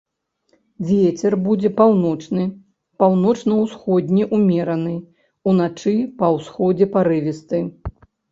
[0.91, 2.45] Вецер будзе паўночны,
[3.03, 4.95] паўночна-усходні ўмераны,
[5.51, 7.59] уначы па ўсходзе парывісты.